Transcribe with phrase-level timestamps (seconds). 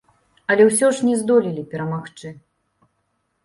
[0.53, 2.27] Але ўсё ж не здолелі перамагчы.